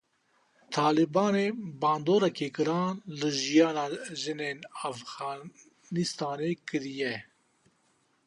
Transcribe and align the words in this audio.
Talibanê 0.73 1.47
bandoreke 1.81 2.47
giran 2.55 2.95
li 3.19 3.29
jiyana 3.41 3.85
jinên 4.21 4.59
Efxanistanê 4.89 6.51
kiriye. 6.67 7.13